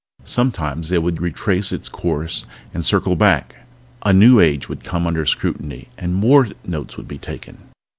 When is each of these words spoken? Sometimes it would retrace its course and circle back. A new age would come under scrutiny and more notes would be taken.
Sometimes 0.25 0.91
it 0.91 1.03
would 1.03 1.21
retrace 1.21 1.71
its 1.71 1.87
course 1.87 2.47
and 2.73 2.83
circle 2.83 3.15
back. 3.15 3.67
A 4.01 4.11
new 4.11 4.39
age 4.39 4.67
would 4.67 4.83
come 4.83 5.05
under 5.05 5.27
scrutiny 5.27 5.89
and 5.95 6.15
more 6.15 6.47
notes 6.65 6.97
would 6.97 7.07
be 7.07 7.19
taken. 7.19 7.59